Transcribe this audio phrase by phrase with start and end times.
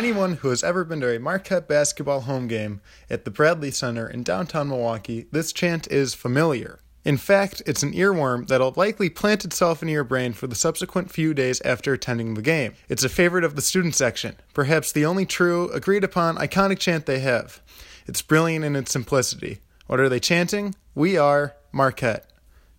[0.00, 4.06] anyone who has ever been to a Marquette basketball home game at the Bradley Center
[4.06, 6.80] in downtown Milwaukee, this chant is familiar.
[7.02, 11.10] In fact, it's an earworm that'll likely plant itself in your brain for the subsequent
[11.10, 12.74] few days after attending the game.
[12.90, 17.06] It's a favorite of the student section, perhaps the only true, agreed upon, iconic chant
[17.06, 17.62] they have.
[18.06, 19.60] It's brilliant in its simplicity.
[19.86, 20.74] What are they chanting?
[20.94, 22.30] We are Marquette.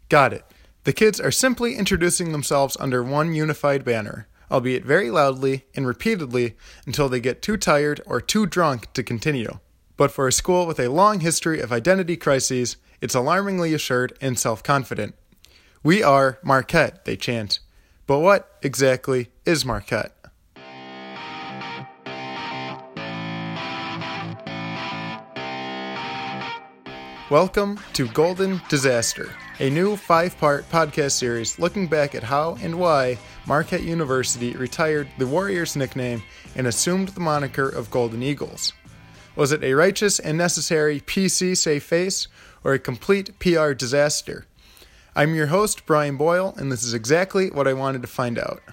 [0.07, 0.45] Got it.
[0.83, 6.55] The kids are simply introducing themselves under one unified banner, albeit very loudly and repeatedly
[6.85, 9.59] until they get too tired or too drunk to continue.
[9.97, 14.37] But for a school with a long history of identity crises, it's alarmingly assured and
[14.37, 15.15] self confident.
[15.83, 17.59] We are Marquette, they chant.
[18.05, 20.15] But what exactly is Marquette?
[27.31, 32.79] Welcome to Golden Disaster, a new five part podcast series looking back at how and
[32.79, 36.23] why Marquette University retired the Warriors nickname
[36.55, 38.73] and assumed the moniker of Golden Eagles.
[39.35, 42.27] Was it a righteous and necessary PC safe face,
[42.63, 44.47] or a complete PR disaster?
[45.15, 48.63] I'm your host, Brian Boyle, and this is exactly what I wanted to find out.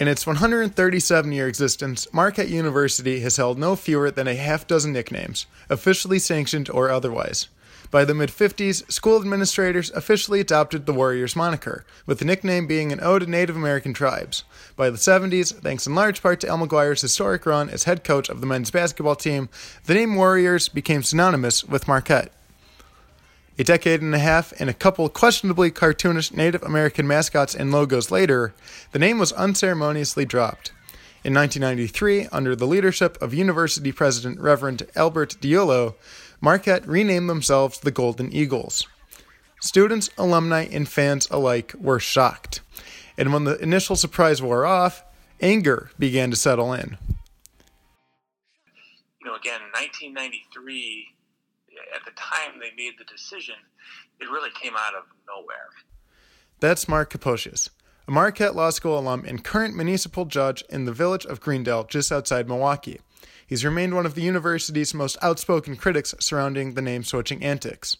[0.00, 4.92] In its 137 year existence, Marquette University has held no fewer than a half dozen
[4.92, 7.48] nicknames, officially sanctioned or otherwise.
[7.90, 12.92] By the mid 50s, school administrators officially adopted the Warriors moniker, with the nickname being
[12.92, 14.44] an ode to Native American tribes.
[14.76, 18.28] By the 70s, thanks in large part to Al McGuire's historic run as head coach
[18.28, 19.48] of the men's basketball team,
[19.86, 22.30] the name Warriors became synonymous with Marquette.
[23.60, 28.08] A decade and a half and a couple questionably cartoonish Native American mascots and logos
[28.08, 28.54] later,
[28.92, 30.70] the name was unceremoniously dropped.
[31.24, 35.96] In 1993, under the leadership of University President Reverend Albert DiUlio,
[36.40, 38.86] Marquette renamed themselves the Golden Eagles.
[39.60, 42.60] Students, alumni, and fans alike were shocked.
[43.16, 45.02] And when the initial surprise wore off,
[45.40, 46.96] anger began to settle in.
[49.20, 51.08] You know, again, 1993,
[51.94, 53.56] at the time they made the decision,
[54.20, 55.68] it really came out of nowhere.
[56.60, 57.70] That's Mark Kaposcius,
[58.06, 62.10] a Marquette Law School alum and current municipal judge in the village of Greendale, just
[62.10, 63.00] outside Milwaukee.
[63.46, 67.96] He's remained one of the university's most outspoken critics surrounding the name switching antics.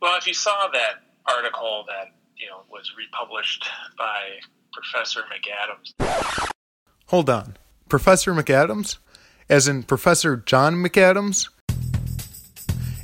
[0.00, 3.68] Well, if you saw that article that you know was republished
[3.98, 4.38] by
[4.72, 6.50] Professor McAdams.
[7.06, 7.56] Hold on.
[7.88, 8.98] Professor McAdams?
[9.48, 11.48] As in Professor John McAdams?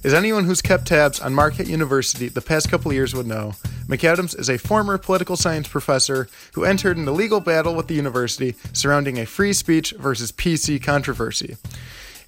[0.05, 3.55] As anyone who's kept tabs on Marquette University the past couple years would know,
[3.89, 8.55] McAdams is a former political science professor who entered into legal battle with the university
[8.73, 11.57] surrounding a free speech versus PC controversy.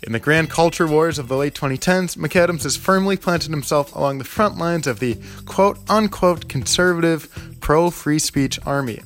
[0.03, 4.19] In the grand culture wars of the late 2010s, McAdams has firmly planted himself along
[4.19, 7.29] the front lines of the quote unquote conservative
[7.61, 9.01] pro free speech army.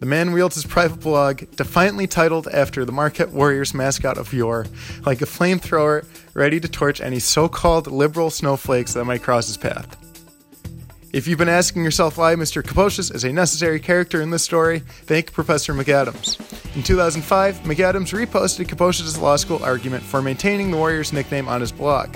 [0.00, 4.66] The man wields his private blog, defiantly titled after the Marquette Warriors mascot of yore,
[5.04, 9.56] like a flamethrower ready to torch any so called liberal snowflakes that might cross his
[9.56, 9.96] path.
[11.12, 12.62] If you've been asking yourself why Mr.
[12.62, 16.38] Kaposcius is a necessary character in this story, thank Professor McAdams.
[16.76, 21.72] In 2005, McAdams reposted Kaposcius' law school argument for maintaining the Warriors nickname on his
[21.72, 22.14] blog.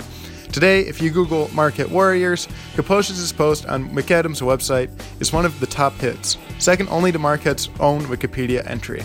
[0.53, 5.65] Today, if you Google Marquette Warriors, Kaposcius' post on McAdams' website is one of the
[5.65, 9.01] top hits, second only to Marquette's own Wikipedia entry.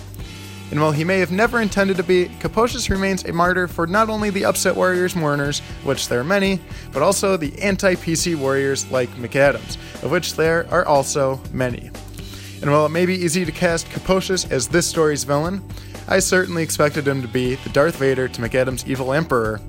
[0.70, 4.10] And while he may have never intended to be, Kaposcius remains a martyr for not
[4.10, 6.60] only the upset Warriors mourners, which there are many,
[6.92, 11.90] but also the anti PC Warriors like McAdams, of which there are also many.
[12.60, 15.66] And while it may be easy to cast Kaposcius as this story's villain,
[16.08, 19.62] I certainly expected him to be the Darth Vader to McAdams' evil emperor.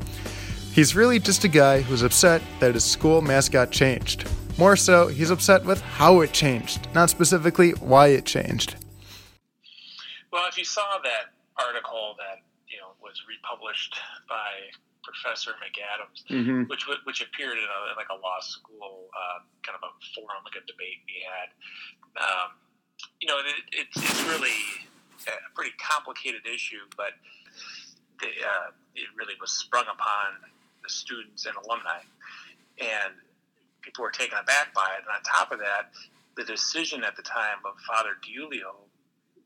[0.73, 4.29] He's really just a guy who's upset that his school mascot changed.
[4.57, 8.75] More so, he's upset with how it changed, not specifically why it changed.
[10.31, 13.97] Well, if you saw that article that you know was republished
[14.29, 14.69] by
[15.03, 16.63] Professor McAdams, mm-hmm.
[16.69, 20.61] which which appeared in, a, like a law school uh, kind of a forum, like
[20.61, 21.49] a debate we had,
[22.21, 22.51] um,
[23.19, 24.59] you know, it, it's it's really
[25.27, 27.17] a pretty complicated issue, but
[28.21, 30.51] the, uh, it really was sprung upon
[30.89, 32.01] the students and alumni,
[32.81, 33.13] and
[33.81, 35.05] people were taken aback by it.
[35.05, 35.93] And on top of that,
[36.35, 38.89] the decision at the time of Father DiUlio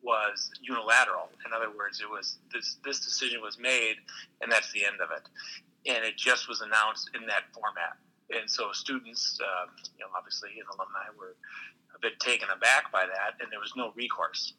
[0.01, 1.29] was unilateral.
[1.45, 3.95] In other words, it was this this decision was made,
[4.41, 5.27] and that's the end of it.
[5.85, 7.99] And it just was announced in that format.
[8.31, 9.67] And so students, uh,
[9.97, 11.35] you know, obviously, and alumni were
[11.95, 14.53] a bit taken aback by that, and there was no recourse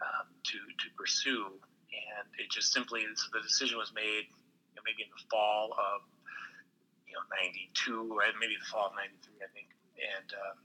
[0.00, 1.46] um, to to pursue.
[1.92, 4.24] And it just simply so the decision was made,
[4.84, 6.02] maybe in the fall of
[7.12, 9.68] you know, 92, or maybe the fall of 93, I think.
[10.00, 10.56] And, um,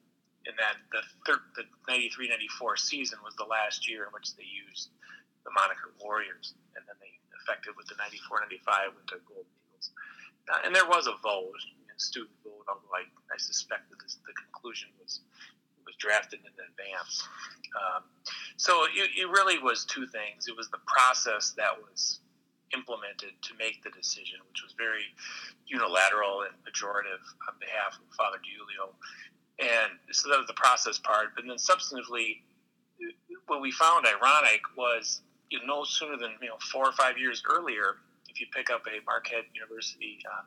[0.47, 4.47] and then the, thir- the 93 94 season was the last year in which they
[4.47, 4.95] used
[5.43, 6.55] the moniker Warriors.
[6.79, 7.11] And then they
[7.43, 9.91] affected with the 94 95 with the Golden Eagles.
[10.47, 11.59] Uh, and there was a vote,
[11.91, 15.19] a student vote, although I, I suspect that this, the conclusion was
[15.87, 17.23] was drafted in advance.
[17.71, 18.03] Um,
[18.57, 20.47] so it, it really was two things.
[20.47, 22.19] It was the process that was
[22.73, 25.07] implemented to make the decision, which was very
[25.67, 28.91] unilateral and pejorative on behalf of Father DiUlio.
[29.59, 31.33] And so that was the process part.
[31.35, 32.43] But then substantively,
[33.47, 37.17] what we found ironic was you know, no sooner than you know four or five
[37.17, 37.97] years earlier,
[38.29, 40.43] if you pick up a Marquette University uh,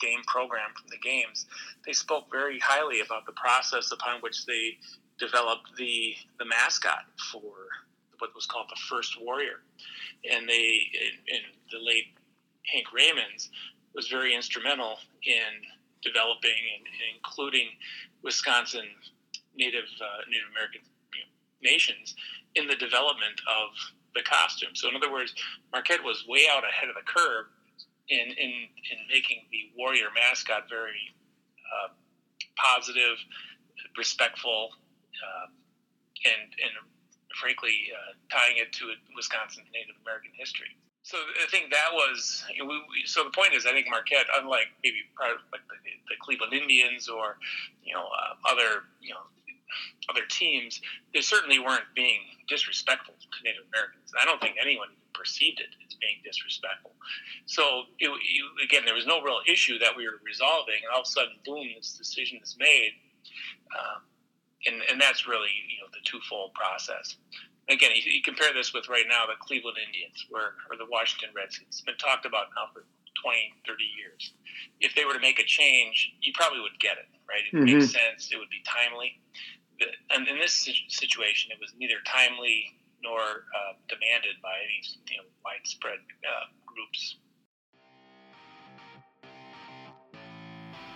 [0.00, 1.46] game program from the games,
[1.86, 4.76] they spoke very highly about the process upon which they
[5.18, 7.52] developed the the mascot for
[8.20, 9.60] what was called the first warrior,
[10.30, 10.86] and they
[11.26, 12.16] in, the late
[12.66, 13.48] Hank Raymonds
[13.94, 15.62] was very instrumental in
[16.02, 17.68] developing and, and including
[18.22, 18.86] Wisconsin
[19.56, 20.82] Native uh, Native American
[21.62, 22.14] nations
[22.54, 23.70] in the development of
[24.14, 24.74] the costume.
[24.74, 25.34] So in other words,
[25.72, 27.46] Marquette was way out ahead of the curve
[28.08, 28.50] in in,
[28.90, 31.14] in making the warrior mascot very
[31.70, 31.88] uh,
[32.56, 33.16] positive,
[33.96, 34.70] respectful,
[35.22, 35.46] uh,
[36.26, 36.74] and and
[37.38, 40.74] frankly uh, tying it to Wisconsin Native American history.
[41.02, 43.88] So I think that was you know, we, we, so the point is I think
[43.88, 45.78] Marquette, unlike maybe like the,
[46.08, 47.36] the Cleveland Indians or
[47.82, 49.24] you know uh, other you know
[50.10, 50.80] other teams,
[51.14, 54.12] they certainly weren't being disrespectful to Native Americans.
[54.20, 56.92] I don't think anyone perceived it as being disrespectful.
[57.46, 61.02] So it, it, again, there was no real issue that we were resolving, and all
[61.02, 62.92] of a sudden, boom, this decision is made,
[63.78, 64.02] um,
[64.66, 67.16] and and that's really you know the twofold process.
[67.68, 71.30] Again, you, you, compare this with right now the Cleveland Indians, where or the Washington
[71.36, 71.78] Redskins.
[71.78, 72.82] It's been talked about now for
[73.22, 74.34] 20, 30 years.
[74.80, 77.46] If they were to make a change, you probably would get it, right?
[77.46, 77.78] It mm-hmm.
[77.78, 78.34] makes sense.
[78.34, 79.22] It would be timely
[80.10, 85.28] and in this situation, it was neither timely nor uh, demanded by any you know,
[85.44, 87.16] widespread uh, groups.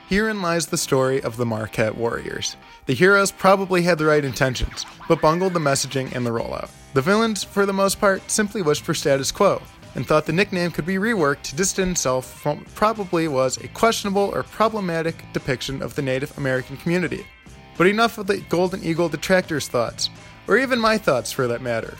[0.08, 2.56] Herein lies the story of the Marquette Warriors.
[2.84, 6.68] The heroes probably had the right intentions, but bungled the messaging and the rollout.
[6.92, 9.62] The villains, for the most part, simply wished for status quo,
[9.94, 13.68] and thought the nickname could be reworked to distance itself from what probably was a
[13.68, 17.26] questionable or problematic depiction of the Native American community.
[17.78, 20.10] But enough of the Golden Eagle detractors' thoughts,
[20.46, 21.96] or even my thoughts for that matter.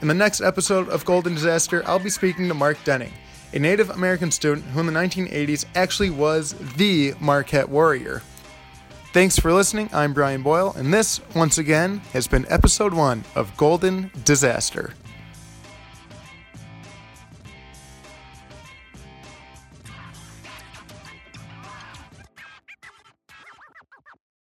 [0.00, 3.12] In the next episode of Golden Disaster, I'll be speaking to Mark Denning,
[3.52, 8.22] a Native American student who in the 1980s actually was the Marquette Warrior.
[9.12, 9.90] Thanks for listening.
[9.92, 14.94] I'm Brian Boyle, and this, once again, has been episode one of Golden Disaster.